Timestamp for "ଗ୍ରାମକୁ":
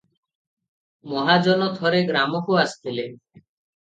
2.11-2.61